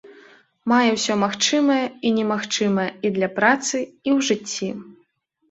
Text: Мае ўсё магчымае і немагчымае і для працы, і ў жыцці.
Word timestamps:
Мае 0.71 0.89
ўсё 0.95 1.17
магчымае 1.23 1.83
і 2.07 2.13
немагчымае 2.17 2.87
і 3.09 3.13
для 3.19 3.29
працы, 3.37 3.75
і 3.85 4.09
ў 4.15 4.17
жыцці. 4.33 4.69